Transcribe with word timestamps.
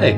Hi, 0.00 0.14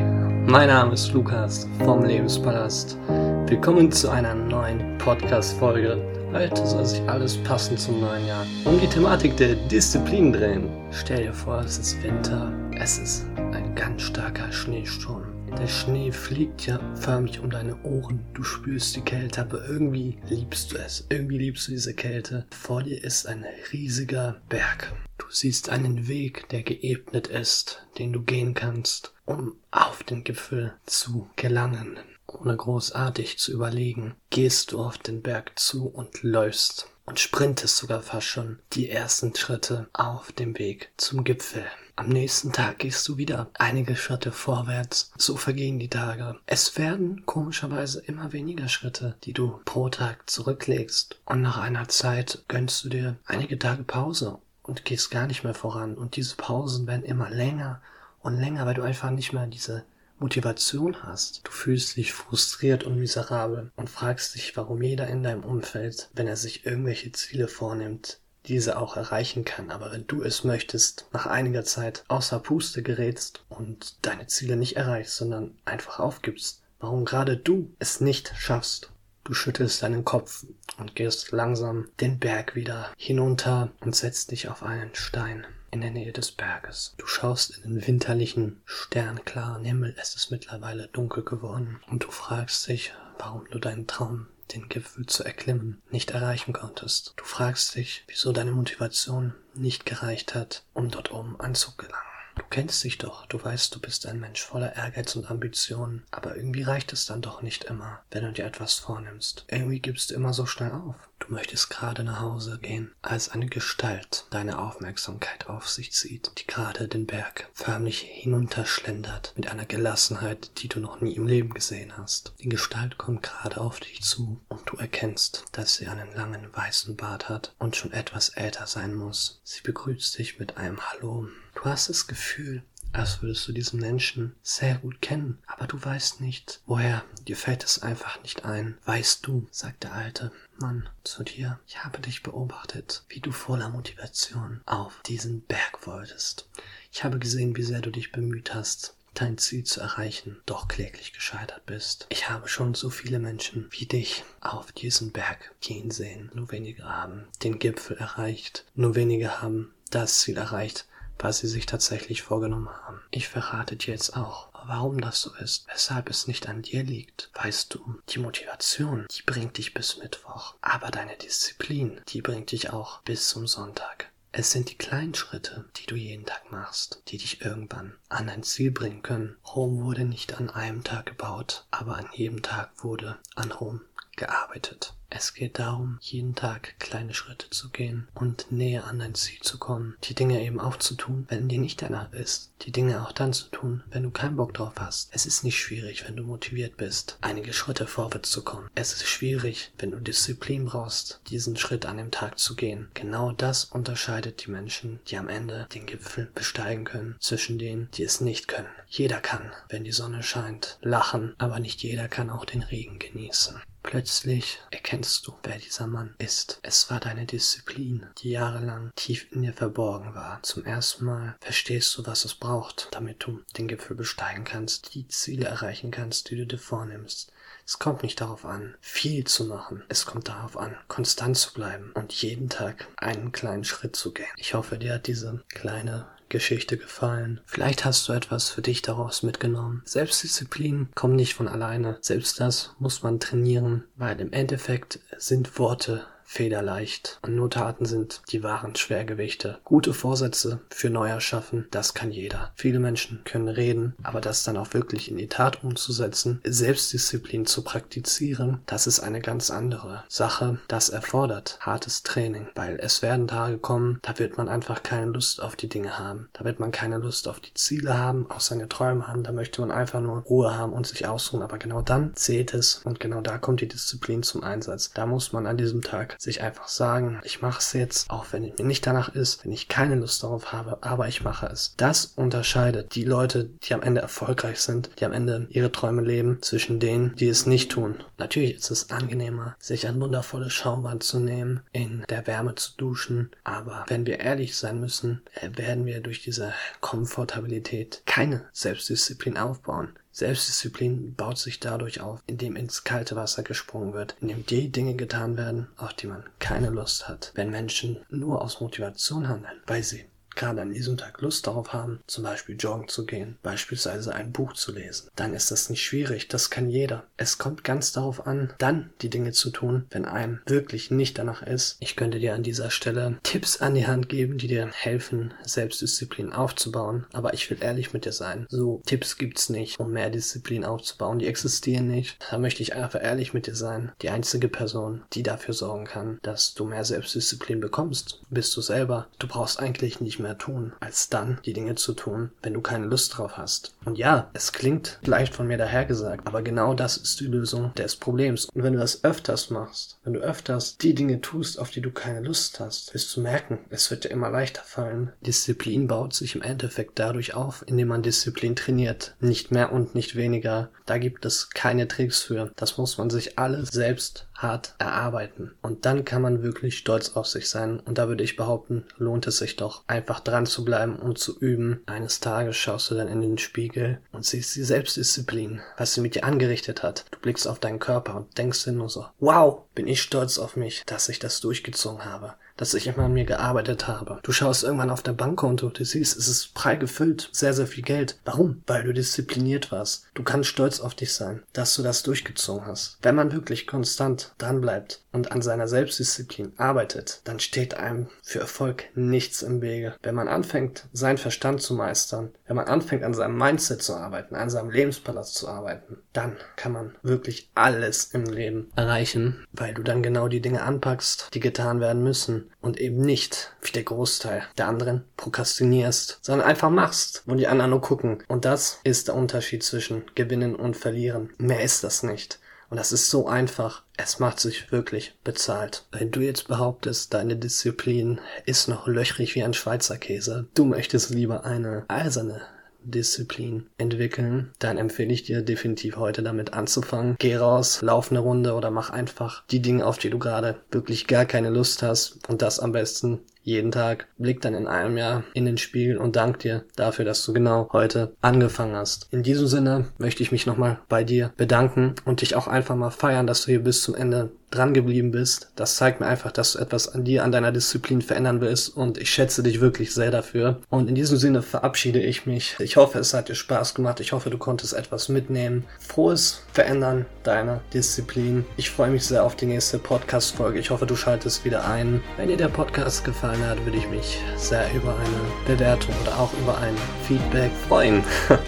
mein 0.47 0.69
Name 0.69 0.93
ist 0.93 1.11
Lukas 1.15 1.67
vom 1.87 2.05
Lebenspalast. 2.05 2.99
Willkommen 3.47 3.91
zu 3.91 4.11
einer 4.11 4.35
neuen 4.35 4.99
Podcast-Folge. 4.99 5.97
Heute 6.35 6.67
soll 6.67 6.85
sich 6.85 7.01
alles 7.09 7.43
passend 7.45 7.81
zum 7.81 7.99
neuen 7.99 8.27
Jahr 8.27 8.45
um 8.67 8.79
die 8.79 8.87
Thematik 8.87 9.39
der 9.39 9.55
Disziplin 9.55 10.35
drehen. 10.35 10.69
Stell 10.91 11.23
dir 11.23 11.33
vor, 11.33 11.61
es 11.61 11.79
ist 11.79 12.03
Winter, 12.03 12.53
es 12.79 12.99
ist 12.99 13.27
ein 13.55 13.75
ganz 13.75 14.03
starker 14.03 14.53
Schneesturm. 14.53 15.30
Der 15.59 15.67
Schnee 15.67 16.13
fliegt 16.13 16.67
ja 16.67 16.81
förmlich 16.97 17.41
um 17.41 17.51
deine 17.51 17.83
Ohren. 17.83 18.25
Du 18.35 18.43
spürst 18.43 18.97
die 18.97 19.03
Kälte, 19.03 19.43
aber 19.43 19.69
irgendwie 19.69 20.19
liebst 20.29 20.73
du 20.73 20.77
es. 20.77 21.07
Irgendwie 21.11 21.39
liebst 21.39 21.69
du 21.69 21.73
diese 21.73 21.95
Kälte. 21.95 22.47
Vor 22.51 22.83
dir 22.83 23.03
ist 23.03 23.27
ein 23.27 23.45
riesiger 23.73 24.41
Berg. 24.49 24.95
Du 25.19 25.27
siehst 25.29 25.69
einen 25.69 26.09
Weg, 26.09 26.49
der 26.49 26.63
geebnet 26.63 27.27
ist, 27.27 27.87
den 27.99 28.13
du 28.13 28.23
gehen 28.23 28.55
kannst, 28.55 29.15
um 29.27 29.57
auf 29.71 30.03
den 30.03 30.25
Gipfel 30.25 30.75
zu 30.87 31.29
gelangen. 31.37 31.99
Ohne 32.27 32.57
großartig 32.57 33.39
zu 33.39 33.53
überlegen, 33.53 34.15
gehst 34.31 34.73
du 34.73 34.81
auf 34.81 34.99
den 34.99 35.21
Berg 35.21 35.59
zu 35.59 35.89
und 35.89 36.23
läufst 36.23 36.89
und 37.11 37.19
sprintest 37.19 37.77
sogar 37.77 38.03
fast 38.03 38.29
schon 38.29 38.61
die 38.73 38.89
ersten 38.89 39.35
Schritte 39.35 39.89
auf 39.93 40.31
dem 40.31 40.57
Weg 40.61 40.93
zum 40.97 41.25
Gipfel. 41.25 41.65
Am 41.97 42.09
nächsten 42.09 42.53
Tag 42.53 42.79
gehst 42.79 43.09
du 43.09 43.17
wieder 43.17 43.51
einige 43.59 43.97
Schritte 43.97 44.31
vorwärts. 44.31 45.11
So 45.19 45.35
vergehen 45.35 45.81
die 45.81 45.91
Tage. 45.91 46.39
Es 46.47 46.79
werden 46.79 47.27
komischerweise 47.27 48.01
immer 48.01 48.33
weniger 48.33 48.69
Schritte, 48.69 49.17
die 49.25 49.33
du 49.33 49.61
pro 49.65 49.89
Tag 49.89 50.31
zurücklegst. 50.31 51.19
Und 51.25 51.43
nach 51.43 51.59
einer 51.59 51.89
Zeit 51.89 52.45
gönnst 52.47 52.85
du 52.85 52.89
dir 52.89 53.17
einige 53.25 53.59
Tage 53.59 53.83
Pause 53.83 54.39
und 54.63 54.85
gehst 54.85 55.11
gar 55.11 55.27
nicht 55.27 55.43
mehr 55.43 55.55
voran. 55.55 55.97
Und 55.97 56.15
diese 56.15 56.37
Pausen 56.37 56.87
werden 56.87 57.03
immer 57.03 57.29
länger 57.29 57.83
und 58.21 58.39
länger, 58.39 58.67
weil 58.67 58.75
du 58.75 58.83
einfach 58.83 59.11
nicht 59.11 59.33
mehr 59.33 59.49
diese 59.49 59.85
Motivation 60.21 61.03
hast. 61.03 61.41
Du 61.45 61.51
fühlst 61.51 61.97
dich 61.97 62.13
frustriert 62.13 62.85
und 62.85 62.99
miserabel 62.99 63.73
und 63.77 63.91
fragst 63.91 64.35
dich, 64.35 64.57
warum 64.57 64.83
jeder 64.83 65.09
in 65.09 65.23
deinem 65.23 65.45
Umfeld, 65.45 66.11
wenn 66.13 66.27
er 66.27 66.37
sich 66.37 66.67
irgendwelche 66.67 67.11
Ziele 67.13 67.49
vornimmt, 67.49 68.21
diese 68.47 68.79
auch 68.79 68.97
erreichen 68.97 69.45
kann. 69.45 69.71
Aber 69.71 69.93
wenn 69.93 70.07
du 70.07 70.23
es 70.23 70.45
möchtest, 70.45 71.07
nach 71.13 71.27
einiger 71.27 71.65
Zeit 71.65 72.05
außer 72.09 72.39
Puste 72.39 72.83
gerätst 72.83 73.45
und 73.49 73.97
deine 74.03 74.27
Ziele 74.27 74.57
nicht 74.57 74.77
erreichst, 74.77 75.17
sondern 75.17 75.59
einfach 75.65 75.99
aufgibst, 75.99 76.63
warum 76.79 77.05
gerade 77.05 77.37
du 77.37 77.75
es 77.79 78.01
nicht 78.01 78.33
schaffst. 78.37 78.91
Du 79.25 79.35
schüttelst 79.35 79.83
deinen 79.83 80.05
Kopf 80.05 80.47
und 80.79 80.95
gehst 80.95 81.31
langsam 81.31 81.89
den 82.01 82.19
Berg 82.19 82.55
wieder 82.55 82.91
hinunter 82.97 83.73
und 83.81 83.95
setzt 83.95 84.31
dich 84.31 84.49
auf 84.49 84.63
einen 84.63 84.95
Stein 84.95 85.47
in 85.71 85.81
der 85.81 85.91
Nähe 85.91 86.13
des 86.13 86.33
Berges. 86.33 86.95
Du 86.99 87.07
schaust 87.07 87.57
in 87.57 87.63
den 87.63 87.87
winterlichen, 87.87 88.61
sternklaren 88.65 89.65
Himmel. 89.65 89.95
Es 90.01 90.15
ist 90.15 90.31
mittlerweile 90.31 90.89
dunkel 90.89 91.25
geworden 91.25 91.81
und 91.89 92.05
du 92.05 92.11
fragst 92.11 92.67
dich, 92.69 92.93
warum 93.19 93.47
du 93.51 93.59
deinen 93.59 93.87
Traum 93.87 94.27
den 94.55 94.69
Gipfel 94.69 95.07
zu 95.07 95.25
erklimmen, 95.25 95.81
nicht 95.91 96.11
erreichen 96.11 96.53
konntest. 96.53 97.15
Du 97.17 97.25
fragst 97.25 97.75
dich, 97.77 98.05
wieso 98.09 98.33
deine 98.33 98.53
Motivation 98.53 99.35
nicht 99.55 99.87
gereicht 99.87 100.35
hat, 100.35 100.65
um 100.75 100.91
dort 100.91 101.13
oben 101.13 101.39
anzugelangen. 101.39 102.10
Du 102.37 102.45
kennst 102.49 102.83
dich 102.85 102.99
doch, 102.99 103.27
du 103.27 103.43
weißt, 103.43 103.75
du 103.75 103.81
bist 103.81 104.07
ein 104.07 104.21
Mensch 104.21 104.43
voller 104.43 104.75
Ehrgeiz 104.77 105.15
und 105.17 105.31
Ambitionen, 105.31 106.05
aber 106.11 106.37
irgendwie 106.37 106.63
reicht 106.63 106.93
es 106.93 107.07
dann 107.07 107.23
doch 107.23 107.43
nicht 107.43 107.65
immer, 107.65 108.03
wenn 108.11 108.25
du 108.25 108.33
dir 108.33 108.45
etwas 108.45 108.75
vornimmst. 108.75 109.45
Irgendwie 109.49 109.81
gibst 109.81 110.11
du 110.11 110.15
immer 110.15 110.33
so 110.33 110.47
schnell 110.47 110.73
auf. 110.73 110.95
Du 111.21 111.35
möchtest 111.35 111.69
gerade 111.71 112.03
nach 112.03 112.21
Hause 112.21 112.59
gehen, 112.61 112.93
als 113.03 113.29
eine 113.29 113.47
Gestalt 113.47 114.27
deine 114.31 114.59
Aufmerksamkeit 114.59 115.49
auf 115.49 115.69
sich 115.69 115.93
zieht, 115.93 116.33
die 116.39 116.47
gerade 116.47 116.89
den 116.89 117.07
Berg 117.07 117.49
förmlich 117.53 118.01
hinunterschlendert 118.01 119.35
mit 119.37 119.47
einer 119.49 119.67
Gelassenheit, 119.67 120.63
die 120.63 120.69
du 120.69 120.81
noch 120.81 121.01
nie 121.01 121.15
im 121.15 121.27
Leben 121.27 121.53
gesehen 121.53 121.97
hast. 121.97 122.33
Die 122.41 122.49
Gestalt 122.49 122.97
kommt 122.97 123.23
gerade 123.23 123.61
auf 123.61 123.81
dich 123.81 124.03
zu 124.03 124.41
und 124.49 124.63
du 124.67 124.77
erkennst, 124.77 125.45
dass 125.53 125.75
sie 125.75 125.89
einen 125.89 126.15
langen 126.15 126.49
weißen 126.55 126.97
Bart 126.97 127.29
hat 127.29 127.55
und 127.59 127.77
schon 127.77 127.93
etwas 127.93 128.31
älter 128.31 128.67
sein 128.67 128.95
muss. 128.95 129.41
Sie 129.45 129.61
begrüßt 129.63 130.19
dich 130.19 130.39
mit 130.39 130.57
einem 130.57 130.81
Hallo. 130.81 131.29
Du 131.63 131.67
hast 131.67 131.91
das 131.91 132.07
Gefühl, 132.07 132.63
als 132.91 133.21
würdest 133.21 133.47
du 133.47 133.53
diesen 133.53 133.81
Menschen 133.81 134.35
sehr 134.43 134.77
gut 134.77 135.03
kennen, 135.03 135.43
aber 135.47 135.67
du 135.67 135.77
weißt 135.83 136.23
nicht, 136.23 136.63
woher. 136.65 137.05
Dir 137.29 137.37
fällt 137.37 137.65
es 137.65 137.83
einfach 137.83 138.23
nicht 138.23 138.47
ein. 138.47 138.79
Weißt 138.87 139.27
du, 139.27 139.47
sagt 139.51 139.83
der 139.83 139.93
alte 139.93 140.33
Mann 140.59 140.89
zu 141.05 141.23
dir, 141.23 141.61
ich 141.67 141.85
habe 141.85 142.01
dich 142.01 142.23
beobachtet, 142.23 143.05
wie 143.11 143.21
du 143.21 143.31
voller 143.31 143.69
Motivation 143.69 144.63
auf 144.65 145.03
diesen 145.05 145.43
Berg 145.43 145.87
wolltest. 145.87 146.49
Ich 146.93 147.05
habe 147.05 147.19
gesehen, 147.19 147.55
wie 147.55 147.63
sehr 147.63 147.83
du 147.83 147.91
dich 147.91 148.11
bemüht 148.11 148.55
hast, 148.55 148.95
dein 149.13 149.37
Ziel 149.37 149.65
zu 149.65 149.83
erreichen, 149.83 150.39
doch 150.47 150.67
kläglich 150.67 151.13
gescheitert 151.13 151.67
bist. 151.67 152.07
Ich 152.09 152.31
habe 152.31 152.49
schon 152.49 152.73
so 152.73 152.89
viele 152.89 153.19
Menschen 153.19 153.67
wie 153.69 153.85
dich 153.85 154.25
auf 154.41 154.73
diesen 154.73 155.13
Berg 155.13 155.55
gehen 155.61 155.91
sehen. 155.91 156.31
Nur 156.33 156.51
wenige 156.53 156.85
haben 156.85 157.27
den 157.43 157.59
Gipfel 157.59 157.99
erreicht. 157.99 158.65
Nur 158.75 158.95
wenige 158.95 159.43
haben 159.43 159.75
das 159.91 160.21
Ziel 160.21 160.39
erreicht, 160.39 160.87
was 161.23 161.39
sie 161.39 161.49
sich 161.49 161.67
tatsächlich 161.67 162.23
vorgenommen 162.23 162.69
haben. 162.69 163.01
Ich 163.11 163.29
verrate 163.29 163.77
dir 163.77 163.93
jetzt 163.93 164.17
auch, 164.17 164.49
warum 164.67 165.01
das 165.01 165.21
so 165.21 165.35
ist, 165.35 165.67
weshalb 165.69 166.11
es 166.11 166.27
nicht 166.27 166.49
an 166.49 166.63
dir 166.63 166.83
liegt. 166.83 167.31
Weißt 167.35 167.75
du, 167.75 167.97
die 168.09 168.19
Motivation, 168.19 169.07
die 169.11 169.23
bringt 169.23 169.59
dich 169.59 169.75
bis 169.75 169.99
Mittwoch, 169.99 170.55
aber 170.61 170.91
deine 170.91 171.17
Disziplin, 171.17 172.01
die 172.09 172.23
bringt 172.23 172.53
dich 172.53 172.71
auch 172.71 173.03
bis 173.03 173.29
zum 173.29 173.47
Sonntag. 173.47 174.11
Es 174.33 174.53
sind 174.53 174.71
die 174.71 174.79
kleinen 174.79 175.15
Schritte, 175.15 175.65
die 175.77 175.87
du 175.87 175.97
jeden 175.97 176.25
Tag 176.25 176.53
machst, 176.53 177.03
die 177.09 177.19
dich 177.19 177.41
irgendwann 177.41 177.97
an 178.09 178.29
ein 178.29 178.45
Ziel 178.45 178.71
bringen 178.71 179.03
können. 179.03 179.37
Rom 179.57 179.83
wurde 179.83 180.05
nicht 180.05 180.39
an 180.39 180.51
einem 180.51 180.85
Tag 180.85 181.07
gebaut, 181.07 181.67
aber 181.73 181.97
an 181.97 182.09
jedem 182.13 182.41
Tag 182.41 182.71
wurde 182.85 183.19
an 183.35 183.51
Rom 183.51 183.81
gearbeitet. 184.21 184.95
Es 185.13 185.35
geht 185.35 185.59
darum, 185.59 185.99
jeden 186.01 186.37
Tag 186.37 186.79
kleine 186.79 187.15
Schritte 187.15 187.51
zu 187.51 187.71
gehen 187.71 188.07
und 188.15 188.53
näher 188.53 188.87
an 188.87 189.01
dein 189.01 189.17
Ziel 189.17 189.41
zu 189.41 189.59
kommen. 189.59 189.97
Die 190.05 190.15
Dinge 190.15 190.41
eben 190.41 190.61
aufzutun, 190.61 191.27
wenn 191.29 191.49
dir 191.49 191.59
nicht 191.59 191.83
danach 191.83 192.13
ist. 192.13 192.53
Die 192.63 192.71
Dinge 192.71 193.03
auch 193.03 193.11
dann 193.11 193.33
zu 193.33 193.49
tun, 193.51 193.83
wenn 193.91 194.05
du 194.05 194.11
keinen 194.11 194.37
Bock 194.37 194.55
drauf 194.55 194.75
hast. 194.79 195.09
Es 195.13 195.27
ist 195.27 195.43
nicht 195.43 195.59
schwierig, 195.59 196.07
wenn 196.07 196.15
du 196.15 196.23
motiviert 196.23 196.77
bist, 196.77 197.19
einige 197.23 197.53
Schritte 197.53 197.89
vorwärts 197.89 198.31
zu 198.31 198.45
kommen. 198.45 198.71
Es 198.77 198.93
ist 198.93 199.05
schwierig, 199.09 199.73
wenn 199.79 199.91
du 199.91 199.99
Disziplin 199.99 200.67
brauchst, 200.67 201.21
diesen 201.29 201.57
Schritt 201.57 201.87
an 201.87 201.97
dem 201.97 202.13
Tag 202.13 202.39
zu 202.39 202.55
gehen. 202.55 202.89
Genau 202.95 203.33
das 203.33 203.65
unterscheidet 203.65 204.47
die 204.47 204.51
Menschen, 204.53 205.01
die 205.09 205.17
am 205.17 205.29
Ende 205.29 205.67
den 205.75 205.87
Gipfel 205.87 206.31
besteigen 206.37 206.85
können, 206.85 207.17
zwischen 207.19 207.59
denen, 207.59 207.89
die 207.95 208.05
es 208.05 208.21
nicht 208.21 208.47
können. 208.47 208.69
Jeder 208.87 209.21
kann, 209.21 209.51
wenn 209.69 209.83
die 209.83 209.93
Sonne 209.93 210.23
scheint, 210.23 210.79
lachen, 210.83 211.35
aber 211.39 211.59
nicht 211.59 211.83
jeder 211.83 212.07
kann 212.07 212.31
auch 212.31 212.45
den 212.45 212.63
Regen 212.63 213.01
genießen. 213.01 213.61
Plötzlich 213.83 214.61
erkennst 214.71 215.27
du, 215.27 215.35
wer 215.43 215.59
dieser 215.59 215.87
Mann 215.87 216.15
ist. 216.19 216.61
Es 216.63 216.91
war 216.91 217.01
deine 217.01 217.27
Disziplin, 217.27 218.07
die 218.19 218.31
jahrelang 218.31 218.93
tief 218.95 219.27
in 219.33 219.43
dir 219.43 219.53
verborgen 219.53 220.15
war. 220.15 220.43
Zum 220.43 220.65
ersten 220.65 221.07
Mal 221.07 221.37
verstehst 221.41 221.97
du, 221.97 222.07
was 222.07 222.25
es 222.25 222.35
braucht, 222.35 222.89
damit 222.93 223.25
du 223.25 223.41
den 223.57 223.69
Gipfel 223.69 223.97
besteigen 223.97 224.45
kannst, 224.45 224.95
die 224.95 225.09
Ziele 225.09 225.47
erreichen 225.47 225.91
kannst, 225.91 226.31
die 226.31 226.37
du 226.37 226.47
dir 226.47 226.59
vornimmst. 226.59 227.33
Es 227.67 227.79
kommt 227.79 228.03
nicht 228.03 228.21
darauf 228.21 228.45
an, 228.45 228.75
viel 228.81 229.25
zu 229.25 229.45
machen. 229.45 229.83
Es 229.89 230.05
kommt 230.05 230.29
darauf 230.29 230.57
an, 230.57 230.77
konstant 230.89 231.37
zu 231.37 231.53
bleiben 231.53 231.93
und 231.95 232.13
jeden 232.13 232.49
Tag 232.49 232.87
einen 232.97 233.33
kleinen 233.33 233.65
Schritt 233.65 233.97
zu 233.97 234.13
gehen. 234.13 234.27
Ich 234.37 234.55
hoffe, 234.55 234.79
dir 234.79 234.95
hat 234.95 235.07
diese 235.07 235.43
kleine 235.49 236.07
Geschichte 236.31 236.79
gefallen. 236.79 237.41
Vielleicht 237.45 237.85
hast 237.85 238.09
du 238.09 238.15
etwas 238.15 238.49
für 238.49 238.63
dich 238.63 238.81
daraus 238.81 239.23
mitgenommen. 239.23 239.83
Selbstdisziplin 239.85 240.89
kommt 240.95 241.17
nicht 241.17 241.35
von 241.35 241.49
alleine. 241.49 241.99
Selbst 242.01 242.41
das 242.41 242.75
muss 242.79 243.03
man 243.03 243.21
trainieren, 243.21 243.85
weil 243.97 244.19
im 244.21 244.33
Endeffekt 244.33 245.01
sind 245.19 245.59
Worte 245.59 246.07
federleicht. 246.31 247.19
Und 247.23 247.35
nur 247.35 247.51
Taten 247.51 247.87
sind 247.87 248.23
die 248.31 248.45
wahren 248.45 248.77
Schwergewichte. 248.77 249.59
Gute 249.65 249.93
Vorsätze 249.93 250.61
für 250.71 250.89
Neujahr 250.89 251.21
schaffen, 251.21 251.67
das 251.73 251.93
kann 251.93 252.13
jeder. 252.13 252.53
Viele 252.55 252.79
Menschen 252.79 253.23
können 253.25 253.49
reden, 253.49 253.97
aber 254.05 254.21
das 254.21 254.45
dann 254.45 254.57
auch 254.57 254.73
wirklich 254.73 255.11
in 255.11 255.17
die 255.17 255.27
Tat 255.27 255.65
umzusetzen, 255.65 256.41
Selbstdisziplin 256.45 257.47
zu 257.47 257.65
praktizieren, 257.65 258.61
das 258.67 258.87
ist 258.87 259.01
eine 259.01 259.21
ganz 259.21 259.51
andere 259.51 260.05
Sache. 260.09 260.61
Das 260.69 260.89
erfordert 260.89 261.59
hartes 261.61 262.05
Training, 262.05 262.47
weil 262.55 262.79
es 262.81 263.03
werden 263.03 263.27
Tage 263.27 263.59
kommen, 263.59 263.99
da 264.03 264.17
wird 264.21 264.39
man 264.39 264.49
einfach 264.49 264.85
keine 264.85 265.11
Lust 265.11 265.43
auf 265.43 265.57
die 265.57 265.69
Dinge 265.69 265.99
haben. 265.99 266.29
Da 266.33 266.45
wird 266.45 266.61
man 266.61 266.71
keine 266.71 266.99
Lust 266.99 267.27
auf 267.27 267.41
die 267.41 267.55
Ziele 267.55 267.99
haben, 267.99 268.31
auf 268.31 268.43
seine 268.43 268.69
Träume 268.69 269.09
haben. 269.09 269.25
Da 269.25 269.33
möchte 269.33 269.61
man 269.63 269.73
einfach 269.73 270.01
nur 270.01 270.21
Ruhe 270.21 270.57
haben 270.57 270.73
und 270.73 270.87
sich 270.87 271.09
ausruhen. 271.09 271.43
Aber 271.43 271.59
genau 271.59 271.83
dann 271.83 272.15
zählt 272.15 272.55
es 272.55 272.83
und 272.85 273.01
genau 273.01 273.21
da 273.21 273.39
kommt 273.39 273.63
die 273.63 273.69
Disziplin 273.69 274.23
zum 274.23 274.45
Einsatz. 274.45 274.93
Da 274.95 275.07
muss 275.07 275.33
man 275.33 275.47
an 275.49 275.57
diesem 275.57 275.83
Tag 275.83 276.20
sich 276.21 276.43
einfach 276.43 276.69
sagen, 276.69 277.19
ich 277.25 277.41
mache 277.41 277.61
es 277.61 277.73
jetzt, 277.73 278.11
auch 278.11 278.27
wenn 278.31 278.45
es 278.45 278.59
mir 278.59 278.67
nicht 278.67 278.87
danach 278.87 279.09
ist, 279.15 279.43
wenn 279.43 279.53
ich 279.53 279.69
keine 279.69 279.95
Lust 279.95 280.23
darauf 280.23 280.53
habe, 280.53 280.83
aber 280.83 281.09
ich 281.09 281.23
mache 281.23 281.47
es. 281.47 281.73
Das 281.79 282.05
unterscheidet 282.05 282.95
die 282.95 283.05
Leute, 283.05 283.49
die 283.63 283.73
am 283.73 283.81
Ende 283.81 284.03
erfolgreich 284.03 284.61
sind, 284.61 284.91
die 285.01 285.07
am 285.07 285.13
Ende 285.13 285.47
ihre 285.49 285.73
Träume 285.73 286.03
leben, 286.03 286.43
zwischen 286.43 286.79
denen, 286.79 287.17
die 287.17 287.29
es 287.29 287.47
nicht 287.47 287.73
tun. 287.73 288.05
Natürlich 288.19 288.57
ist 288.57 288.71
es 288.71 288.91
angenehmer, 288.91 289.57
sich 289.59 289.87
ein 289.87 289.99
wundervolles 289.99 290.53
Schaumbad 290.53 291.03
zu 291.03 291.21
nehmen, 291.21 291.63
in 291.73 292.05
der 292.11 292.27
Wärme 292.27 292.55
zu 292.55 292.77
duschen, 292.77 293.31
aber 293.43 293.87
wenn 293.89 294.05
wir 294.05 294.21
ehrlich 294.21 294.59
sein 294.59 294.79
müssen, 294.79 295.23
äh, 295.33 295.49
werden 295.57 295.87
wir 295.87 296.03
durch 296.03 296.23
diese 296.23 296.53
Komfortabilität 296.83 298.03
keine 298.05 298.45
Selbstdisziplin 298.53 299.39
aufbauen. 299.39 299.95
Selbstdisziplin 300.13 301.15
baut 301.15 301.39
sich 301.39 301.61
dadurch 301.61 302.01
auf, 302.01 302.21
indem 302.27 302.57
ins 302.57 302.85
kalte 302.85 303.17
Wasser 303.17 303.43
gesprungen 303.43 303.93
wird, 303.93 304.17
indem 304.21 304.45
die 304.45 304.71
Dinge 304.71 304.95
getan 304.95 305.37
werden, 305.37 305.69
auf 305.77 305.95
die 305.95 306.09
man 306.09 306.25
keine 306.39 306.71
Lust 306.71 307.09
hat. 307.09 307.33
Wenn 307.35 307.51
Menschen 307.51 308.01
nur 308.09 308.43
aus 308.43 308.61
Motivation 308.61 309.29
handeln, 309.29 309.61
weil 309.67 309.83
sie 309.83 310.05
gerade 310.37 310.61
an 310.61 310.73
diesem 310.73 310.97
Tag 310.97 311.21
Lust 311.21 311.47
darauf 311.47 311.73
haben, 311.73 312.01
zum 312.07 312.25
Beispiel 312.25 312.57
joggen 312.59 312.89
zu 312.89 313.07
gehen, 313.07 313.37
beispielsweise 313.43 314.15
ein 314.15 314.33
Buch 314.33 314.53
zu 314.53 314.73
lesen, 314.73 315.09
dann 315.17 315.35
ist 315.35 315.51
das 315.51 315.71
nicht 315.71 315.83
schwierig, 315.83 316.29
das 316.29 316.51
kann 316.51 316.69
jeder. 316.69 317.05
Es 317.17 317.39
kommt 317.39 317.65
ganz 317.65 317.93
darauf 317.93 318.27
an, 318.27 318.53
dann 318.59 318.91
die 319.03 319.11
Dinge 319.11 319.33
zu 319.33 319.51
tun, 319.51 319.87
wenn 319.91 320.05
einem 320.05 320.41
wirklich 320.47 320.91
nicht 320.91 321.19
danach 321.19 321.43
ist. 321.43 321.77
Ich 321.81 321.97
könnte 321.97 322.19
dir 322.19 322.35
an 322.35 322.43
dieser 322.43 322.71
Stelle 322.71 323.19
Tipps 323.23 323.61
an 323.61 323.75
die 323.75 323.87
Hand 323.87 324.09
geben, 324.09 324.39
die 324.39 324.49
dir 324.49 324.71
helfen, 324.73 325.35
Selbstdisziplin 325.43 326.33
aufzubauen, 326.33 327.07
aber 327.13 327.35
ich 327.35 327.51
will 327.51 327.59
ehrlich 327.61 327.93
mit 327.93 328.05
dir 328.05 328.13
sein. 328.13 328.47
So 328.49 328.83
Tipps 328.87 329.17
gibt's 329.17 329.49
nicht, 329.49 329.81
um 329.81 329.93
mehr 329.93 330.11
Disziplin 330.11 330.65
aufzubauen, 330.65 331.19
die 331.19 331.27
existieren 331.27 331.89
nicht. 331.89 332.17
Da 332.31 332.39
möchte 332.39 332.63
ich 332.63 332.75
einfach 332.75 333.03
ehrlich 333.03 333.35
mit 333.35 333.47
dir 333.47 333.55
sein. 333.55 333.93
Die 334.03 334.11
einzige 334.11 334.49
Person, 334.49 335.03
die 335.13 335.23
dafür 335.23 335.55
sorgen 335.55 335.85
kann, 335.85 336.19
dass 336.23 336.55
du 336.55 336.65
mehr 336.65 336.85
Selbstdisziplin 336.85 337.61
bekommst, 337.61 338.23
bist 338.31 338.57
du 338.57 338.61
selber. 338.61 339.09
Du 339.19 339.27
brauchst 339.27 339.61
eigentlich 339.61 340.01
nicht 340.01 340.20
mehr 340.21 340.39
tun, 340.39 340.73
als 340.81 341.09
dann 341.09 341.39
die 341.45 341.53
Dinge 341.53 341.75
zu 341.75 341.93
tun, 341.93 342.31
wenn 342.43 342.55
du 342.55 342.61
keine 342.61 342.87
Lust 342.87 343.17
drauf 343.17 343.37
hast. 343.37 343.75
Und 343.85 343.99
ja, 343.99 344.31
es 344.33 344.53
klingt 344.53 344.99
leicht 345.05 345.35
von 345.35 345.47
mir 345.47 345.59
dahergesagt, 345.59 346.27
aber 346.27 346.43
genau 346.43 346.75
das 346.75 346.97
ist 346.97 347.21
die 347.21 347.27
Lösung 347.27 347.75
des 347.75 347.97
Problems. 347.97 348.47
Und 348.47 348.63
wenn 348.63 348.75
du 348.75 348.79
das 348.79 349.05
öfters 349.05 349.51
machst, 349.51 349.99
wenn 350.05 350.13
du 350.13 350.21
öfters 350.21 350.77
die 350.77 350.95
Dinge 350.95 351.21
tust, 351.21 351.59
auf 351.59 351.71
die 351.71 351.81
du 351.81 351.91
keine 351.91 352.21
Lust 352.21 352.61
hast, 352.61 352.95
wirst 352.95 353.17
du 353.17 353.21
merken, 353.21 353.59
es 353.71 353.91
wird 353.91 354.05
dir 354.05 354.11
immer 354.11 354.31
leichter 354.31 354.63
fallen. 354.63 355.13
Disziplin 355.21 355.87
baut 355.87 356.15
sich 356.15 356.35
im 356.35 356.43
Endeffekt 356.43 356.99
dadurch 356.99 357.35
auf, 357.35 357.65
indem 357.67 357.89
man 357.89 358.03
Disziplin 358.03 358.57
trainiert. 358.57 359.15
Nicht 359.21 359.51
mehr 359.51 359.73
und 359.73 359.95
nicht 359.95 360.17
weniger. 360.17 360.71
Da 360.87 360.99
gibt 360.99 361.25
es 361.25 361.51
keine 361.51 361.89
Tricks 361.89 362.23
für. 362.23 362.53
Das 362.57 362.79
muss 362.79 362.99
man 362.99 363.11
sich 363.11 363.39
alles 363.39 363.69
selbst 363.71 364.27
hart 364.43 364.75
erarbeiten. 364.79 365.53
Und 365.63 365.87
dann 365.87 366.05
kann 366.05 366.23
man 366.23 366.43
wirklich 366.43 366.79
stolz 366.79 367.11
auf 367.11 367.27
sich 367.27 367.49
sein. 367.49 367.81
Und 367.81 367.99
da 367.99 368.09
würde 368.09 368.25
ich 368.25 368.37
behaupten, 368.37 368.85
lohnt 368.97 369.27
es 369.27 369.39
sich 369.39 369.57
doch, 369.57 369.85
einfach 369.87 370.21
dran 370.21 370.47
zu 370.47 370.65
bleiben 370.65 370.97
und 370.97 371.19
zu 371.19 371.39
üben. 371.39 371.83
Eines 371.87 372.21
Tages 372.21 372.57
schaust 372.57 372.91
du 372.91 372.95
dann 372.95 373.09
in 373.09 373.21
den 373.21 373.39
Spiegel 373.39 374.01
und 374.13 374.25
siehst 374.25 374.57
die 374.57 374.65
Selbstdisziplin, 374.65 375.61
was 375.77 375.95
sie 375.95 376.01
mit 376.01 376.15
dir 376.15 376.25
angerichtet 376.25 376.83
hat. 376.83 377.05
Du 377.11 377.19
blickst 377.19 377.47
auf 377.47 377.59
deinen 377.59 377.79
Körper 377.79 378.17
und 378.17 378.39
denkst 378.39 378.65
dir 378.65 378.73
nur 378.73 378.89
so, 378.89 379.07
wow, 379.19 379.63
bin 379.75 379.87
ich 379.87 380.03
stolz 380.03 380.39
auf 380.39 380.57
mich, 380.57 380.83
dass 380.87 381.09
ich 381.09 381.19
das 381.19 381.41
durchgezogen 381.41 382.05
habe 382.05 382.35
dass 382.61 382.75
ich 382.75 382.87
immer 382.87 383.05
an 383.05 383.15
mir 383.15 383.25
gearbeitet 383.25 383.89
habe. 383.89 384.21
Du 384.23 384.33
schaust 384.33 384.65
irgendwann 384.65 384.91
auf 384.91 385.03
dein 385.03 385.17
Bankkonto, 385.17 385.71
du 385.71 385.83
siehst, 385.83 386.17
es 386.19 386.29
ist 386.29 386.55
prall 386.55 386.79
gefüllt, 386.79 387.31
sehr, 387.33 387.55
sehr 387.55 387.67
viel 387.67 387.83
Geld. 387.83 388.19
Warum? 388.27 388.63
Weil 388.67 388.85
du 388.85 388.93
diszipliniert 388.93 389.73
warst. 389.73 390.07
Du 390.13 390.23
kannst 390.23 390.51
stolz 390.51 390.79
auf 390.79 390.95
dich 390.95 391.15
sein, 391.15 391.43
dass 391.55 391.75
du 391.75 391.83
das 391.83 392.03
durchgezogen 392.03 392.67
hast. 392.67 392.99
Wenn 393.01 393.15
man 393.15 393.33
wirklich 393.33 393.67
konstant 393.67 394.35
dranbleibt 394.37 395.03
und 395.11 395.33
an 395.33 395.41
seiner 395.41 395.69
Selbstdisziplin 395.69 396.53
arbeitet, 396.59 397.23
dann 397.25 397.41
steht 397.41 397.75
einem 397.75 398.09
für 398.23 398.41
Erfolg 398.41 398.85
nichts 398.95 399.41
im 399.41 399.63
Wege. 399.63 399.95
Wenn 400.03 400.15
man 400.15 400.29
anfängt, 400.29 400.87
seinen 400.93 401.19
Verstand 401.19 401.63
zu 401.63 401.73
meistern, 401.73 402.31
wenn 402.47 402.57
man 402.57 402.67
anfängt, 402.67 403.05
an 403.05 403.15
seinem 403.15 403.39
Mindset 403.39 403.83
zu 403.83 403.95
arbeiten, 403.95 404.35
an 404.35 404.51
seinem 404.51 404.71
Lebenspalast 404.71 405.35
zu 405.35 405.49
arbeiten, 405.49 405.97
dann 406.13 406.37
kann 406.57 406.73
man 406.73 406.95
wirklich 407.03 407.51
alles 407.55 408.13
im 408.13 408.25
Leben 408.25 408.71
erreichen, 408.77 409.47
weil 409.53 409.73
du 409.73 409.83
dann 409.83 410.03
genau 410.03 410.29
die 410.29 410.43
Dinge 410.43 410.63
anpackst, 410.63 411.29
die 411.33 411.41
getan 411.41 411.81
werden 411.81 412.03
müssen 412.03 412.50
und 412.61 412.79
eben 412.81 413.01
nicht, 413.01 413.53
wie 413.63 413.73
der 413.73 413.85
Großteil 413.85 414.43
der 414.59 414.69
anderen, 414.69 415.05
prokrastinierst, 415.17 416.19
sondern 416.23 416.47
einfach 416.47 416.71
machst, 416.71 417.23
wo 417.27 417.35
die 417.35 417.49
anderen 417.49 417.71
nur 417.71 417.81
gucken. 417.81 418.23
Und 418.29 418.45
das 418.45 418.81
ist 418.85 419.09
der 419.09 419.15
Unterschied 419.15 419.63
zwischen 419.63 420.05
gewinnen 420.15 420.55
und 420.55 420.77
verlieren. 420.77 421.31
Mehr 421.39 421.63
ist 421.63 421.85
das 421.85 422.03
nicht. 422.03 422.39
Und 422.71 422.77
das 422.77 422.93
ist 422.93 423.11
so 423.11 423.27
einfach. 423.27 423.83
Es 423.97 424.21
macht 424.21 424.39
sich 424.39 424.71
wirklich 424.71 425.15
bezahlt. 425.25 425.87
Wenn 425.91 426.13
du 426.13 426.21
jetzt 426.21 426.47
behauptest, 426.47 427.13
deine 427.13 427.37
Disziplin 427.37 428.21
ist 428.47 428.69
noch 428.69 428.87
löchrig 428.87 429.35
wie 429.35 429.43
ein 429.43 429.55
Schweizer 429.55 429.99
Käse, 429.99 430.49
du 430.55 430.65
möchtest 430.65 431.11
lieber 431.11 431.45
eine 431.45 431.85
eiserne 431.89 432.41
Disziplin 432.85 433.67
entwickeln, 433.79 434.53
dann 434.59 434.79
empfehle 434.79 435.13
ich 435.13 435.23
dir 435.23 435.43
definitiv 435.43 435.97
heute 435.97 436.23
damit 436.23 436.53
anzufangen. 436.53 437.17
Geh 437.19 437.37
raus, 437.37 437.81
lauf 437.83 438.11
eine 438.11 438.21
Runde 438.21 438.55
oder 438.55 438.71
mach 438.71 438.91
einfach 438.91 439.45
die 439.51 439.63
Dinge, 439.63 439.87
auf 439.87 439.99
die 439.99 440.11
du 440.11 440.19
gerade 440.19 440.57
wirklich 440.71 441.07
gar 441.07 441.25
keine 441.25 441.51
Lust 441.51 441.83
hast 441.83 442.19
und 442.29 442.43
das 442.43 442.61
am 442.61 442.73
besten 442.73 443.21
jeden 443.43 443.71
Tag. 443.71 444.07
Blick 444.19 444.41
dann 444.41 444.55
in 444.55 444.67
einem 444.67 444.97
Jahr 444.97 445.25
in 445.35 445.47
den 445.47 445.59
Spiegel 445.59 445.99
und 445.99 446.17
dank 446.17 446.41
dir 446.41 446.65
dafür, 446.77 447.05
dass 447.05 447.25
du 447.25 447.33
genau 447.33 447.69
heute 447.73 448.13
angefangen 448.21 448.77
hast. 448.77 449.09
In 449.11 449.23
diesem 449.23 449.47
Sinne 449.47 449.87
möchte 449.99 450.23
ich 450.23 450.33
mich 450.33 450.47
nochmal 450.47 450.79
bei 450.89 451.05
dir 451.05 451.33
bedanken 451.37 451.95
und 452.05 452.21
dich 452.21 452.37
auch 452.37 452.47
einfach 452.47 452.77
mal 452.77 452.91
feiern, 452.91 453.27
dass 453.27 453.45
du 453.45 453.53
hier 453.53 453.63
bis 453.63 453.83
zum 453.83 453.95
Ende 453.95 454.31
dran 454.51 454.75
geblieben 454.75 455.11
bist. 455.11 455.53
Das 455.57 455.77
zeigt 455.77 456.01
mir 456.01 456.07
einfach, 456.07 456.33
dass 456.33 456.53
du 456.53 456.59
etwas 456.59 456.89
an 456.89 457.05
dir, 457.05 457.25
an 457.25 457.33
deiner 457.33 457.53
Disziplin 457.53 458.03
verändern 458.03 458.41
willst 458.41 458.77
und 458.77 458.99
ich 458.99 459.11
schätze 459.11 459.43
dich 459.43 459.61
wirklich 459.61 459.95
sehr 459.95 460.11
dafür. 460.11 460.61
Und 460.69 460.89
in 460.89 460.95
diesem 460.95 461.17
Sinne 461.19 461.43
verabschiede 461.43 462.01
ich 462.01 462.27
mich. 462.27 462.57
Ich 462.59 462.77
hoffe, 462.77 462.99
es 462.99 463.15
hat 463.15 463.29
dir 463.29 463.35
Spaß 463.35 463.75
gemacht. 463.75 464.01
Ich 464.01 464.13
hoffe, 464.13 464.31
du 464.31 464.39
konntest 464.39 464.75
etwas 464.75 465.09
mitnehmen. 465.09 465.65
Frohes 465.79 466.43
Verändern 466.53 467.07
deiner 467.23 467.61
Disziplin. 467.73 468.45
Ich 468.57 468.71
freue 468.71 468.91
mich 468.91 469.05
sehr 469.05 469.25
auf 469.25 469.37
die 469.37 469.47
nächste 469.47 469.79
Podcast-Folge. 469.79 470.59
Ich 470.59 470.71
hoffe, 470.71 470.87
du 470.87 470.97
schaltest 470.97 471.45
wieder 471.45 471.67
ein. 471.69 472.03
Wenn 472.17 472.29
dir 472.29 472.37
der 472.37 472.49
Podcast 472.49 473.05
gefallen 473.31 473.49
hat, 473.49 473.65
würde 473.65 473.79
ich 473.79 473.89
mich 473.89 474.21
sehr 474.37 474.73
über 474.75 474.95
eine 474.97 475.57
Bewertung 475.57 475.95
oder 476.03 476.19
auch 476.19 476.33
über 476.43 476.59
ein 476.59 476.75
Feedback 477.07 477.51
freuen. 477.69 478.03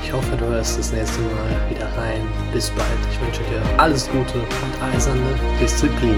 Ich 0.00 0.14
hoffe, 0.14 0.36
du 0.38 0.46
hörst 0.46 0.78
das 0.78 0.90
nächste 0.90 1.20
Mal 1.20 1.70
wieder 1.70 1.86
rein. 1.98 2.22
Bis 2.50 2.70
bald. 2.70 2.86
Ich 3.12 3.20
wünsche 3.20 3.42
dir 3.42 3.60
alles 3.78 4.08
Gute 4.08 4.38
und 4.38 4.94
eiserne 4.94 5.34
Disziplin. 5.60 6.16